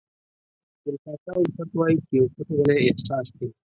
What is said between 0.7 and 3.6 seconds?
ګل پاچا الفت وایي چې پو پټ غلی احساس دی.